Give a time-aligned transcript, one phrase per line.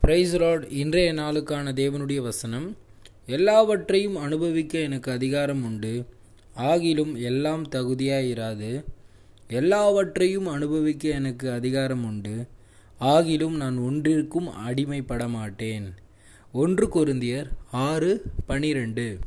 [0.00, 2.76] Price rod இன்றைய நாளுக்கான தேவனுடைய வசனம்
[3.26, 6.04] எல்லாவற்றையும் அனுபவிக்க எனக்கு அதிகாரம் உண்டு.
[6.56, 8.84] ஆகிலும் எல்லாம் தகுதியாயிராது.
[9.48, 12.46] எல்லாவற்றையும் அனுபவிக்க எனக்கு அதிகாரம் உண்டு.
[13.00, 15.94] ஆகிலும் நான் ஒன்றிற்கும் அடிமைப்பட மாட்டேன்
[16.52, 19.18] ஒன்று கொருந்தியர் ஆறு பனிரெண்டு.